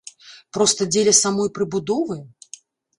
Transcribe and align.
Проста 0.57 0.81
дзеля 0.93 1.13
самой 1.21 1.49
прыбудовы? 1.61 2.21